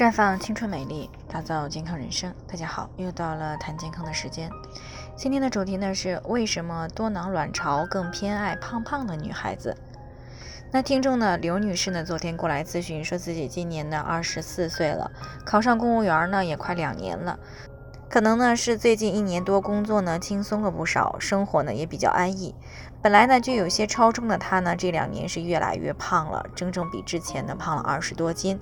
[0.00, 2.34] 绽放青春美丽，打造健康人生。
[2.48, 4.50] 大家好，又到了谈健康的时间。
[5.14, 9.76] 今天的主题呢是为什么多囊卵巢更偏爱胖胖的女孩子？
[10.72, 15.10] 那听众呢刘女士呢昨天过来咨询，说自己今年呢二十四岁了，
[15.44, 17.38] 考上公务员呢也快两年了。
[18.10, 22.52] 可能呢是最近一年多工作呢轻松了不少，生活呢也比较安逸。
[23.00, 28.58] 本来呢就有些超重的她呢，这两年是越来越胖了，整整比之前呢胖了二十多斤，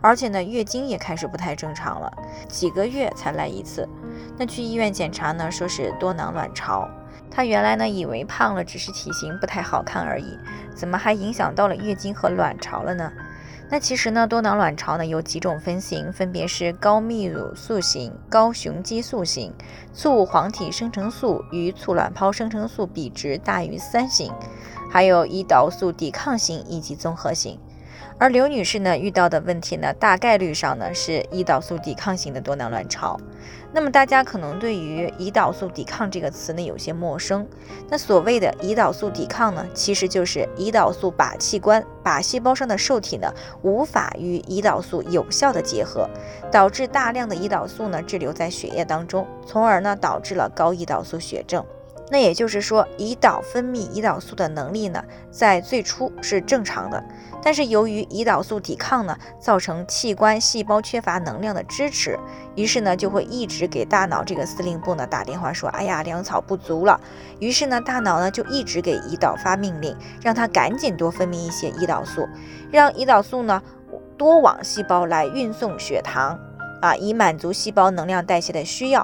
[0.00, 2.12] 而且呢月经也开始不太正常了，
[2.48, 3.88] 几个月才来一次。
[4.38, 6.88] 那去医院检查呢，说是多囊卵巢。
[7.28, 10.38] 她原来呢以为胖了只是体型不太好看而已，
[10.76, 13.10] 怎么还影响到了月经和卵巢了呢？
[13.72, 19.50] 那其实呢，多囊卵巢呢有几种分型，分别是高泌乳素型、高雄激素型、
[19.94, 24.30] 促黄体生成素与促卵泡生成素比值大于三型，
[24.90, 27.58] 还有胰岛素抵抗型以及综合型。
[28.18, 33.18] 而刘女士呢遇到的问题呢，大概率上呢是胰岛素抵抗型的多囊卵巢。
[33.74, 37.46] 那么大家可能对于胰岛素抵抗这个词呢有些陌生。
[37.88, 43.32] 那所谓的胰岛素抵抗呢，其实就是胰岛素靶器官靶细胞上的受体呢
[43.62, 46.08] 无法与胰岛素有效的结合，
[46.50, 51.64] 导致大量的胰岛素呢滞留在血液当中，从而呢导致了高胰岛素血症。
[52.12, 57.02] 那也就是说，胰岛分泌胰岛素的能力呢，在最初是正常的，
[57.42, 62.18] 但是由于胰岛素抵抗呢，造成器官细胞缺乏能量的支持，
[62.54, 67.00] 于是呢，就会一直给大脑这个司令部呢打电话说，哎呀，粮草不足了。
[67.38, 72.28] 于是呢，大脑呢就一直给胰岛发命令，让它赶紧多分泌一些胰岛素，
[72.70, 73.62] 让胰岛素呢
[74.18, 76.38] 多往细胞来运送血糖，
[76.82, 79.02] 啊，以满足细胞能量代谢的需要。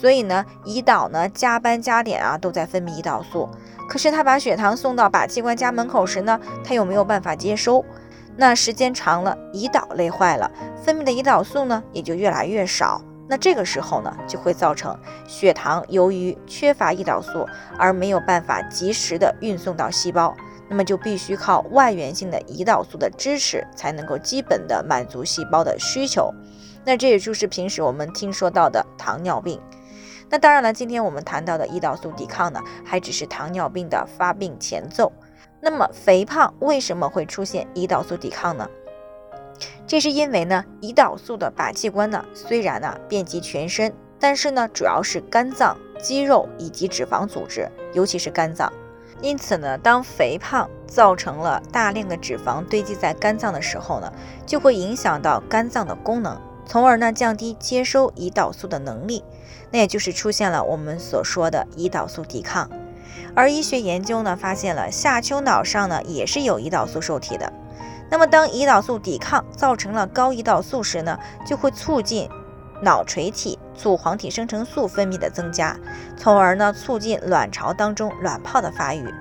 [0.00, 3.48] 所以呢，胰岛呢加班加点啊，都在分泌胰岛素。
[3.88, 7.84] 可是他把血糖送到靶器官家门口时呢，他又没有办法接收。
[8.36, 10.50] 那时间长了，胰岛累坏了，
[10.82, 13.00] 分泌的胰岛素呢也就越来越少。
[13.28, 17.46] 那这个时候呢，就会造成血糖由于缺乏胰岛素
[17.78, 20.34] 而没有办法及时的运送到细胞，
[20.68, 26.34] 那么就必须靠外源性的胰岛素的支持，才能够基本的满足细胞的需求。
[26.84, 29.58] 那这也就是平时我们听说到的糖尿病。
[30.34, 35.12] 那当然了，今天我们谈到的胰岛素抵抗呢，还只是糖尿病的发病前奏。
[35.60, 38.68] 那么肥胖为什么会出现胰岛素抵抗呢？
[39.86, 48.72] 这是因为呢，胰岛素的靶器官呢，虽然呢遍及全身，但是呢主要是肝脏、肌肉以及脂肪组织，尤其是肝脏。
[49.20, 54.12] 因此呢，当肥胖造成了大量的脂肪堆积在肝脏的时候呢，
[54.44, 56.36] 就会影响到肝脏的功能。
[56.66, 59.22] 从而呢，降低接收胰岛素的能力，
[59.70, 62.68] 那也就是出现了我们所说的胰岛素抵抗。
[63.34, 67.52] 而医学研究呢，发现了下丘脑上呢也是有胰岛素受体的。
[68.10, 72.28] 那么当胰岛素抵抗造成了高胰岛素时呢，就会促进
[72.82, 75.76] 脑垂体促黄体生成素分泌的增加，
[76.16, 79.12] 从而呢促进卵巢当中卵泡的发育。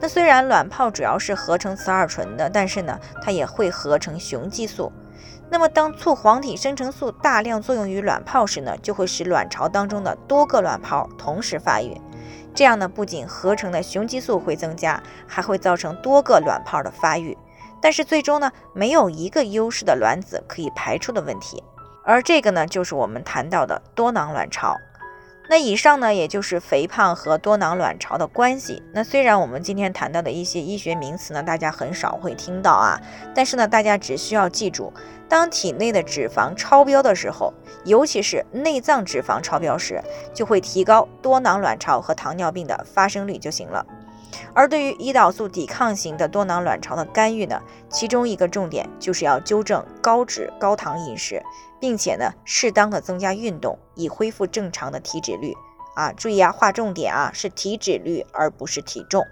[0.00, 4.92] 那虽然卵泡主要是合成雌二醇的，但是呢，它也会合成雄激素。
[5.50, 12.00] 那么，当促黄体生成素大量作用于卵泡时呢，就会使卵巢当中的多个卵泡同时发育。
[12.54, 17.36] 这样呢，不仅合成的雄激素会增加，还会造成多个卵泡的发育。
[17.80, 21.62] 但是最终呢，没有一个优势的卵子可以排出的问题。
[22.04, 24.76] 而这个呢，就是我们谈到的多囊卵巢。
[25.50, 28.82] 那以上呢，也就是肥胖和多囊卵巢的关系。
[28.92, 33.00] 那虽然我们今天谈到的一些医学名词呢，大家很少会听到啊，
[33.34, 34.92] 但是呢，大家只需要记住，
[35.26, 37.54] 当体内的脂肪超标的时候，
[37.86, 40.02] 尤其是内脏脂肪超标时，
[40.34, 43.86] 就会提高多囊卵巢和糖尿病的发生率就行了。
[44.54, 51.42] 而对于胰岛素抵抗型的多囊卵巢的干预呢，其中一个重点就是要纠正高脂高糖饮食，
[51.80, 55.54] 并且呢，适当的增加运动，以恢复正常的体脂率
[55.94, 56.12] 啊。
[56.12, 59.24] 注意啊，划重点啊，是体脂率而不是体重。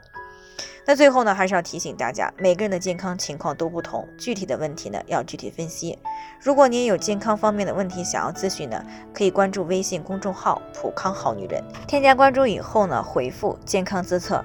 [0.88, 5.98] 那最后呢，还是要提醒大家，每个人的健康情况都不同，具体的问题呢要具体分析。
[6.40, 14.44] 如果您有健康方面的问题想要咨询呢，可以关注微信公众号“普康好女人”，添加关注以后呢，回复“健康自测”。